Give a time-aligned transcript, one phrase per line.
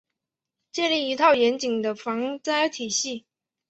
[0.71, 3.27] 建立一套严谨的防灾体系